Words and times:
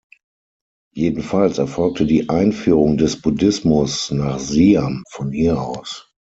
Jedenfalls 0.95 1.59
erfolgte 1.59 2.07
die 2.07 2.27
Einführung 2.29 2.97
des 2.97 3.21
Buddhismus 3.21 4.09
nach 4.09 4.39
Siam 4.39 5.03
von 5.11 5.31
hier 5.31 5.61
aus. 5.61 6.11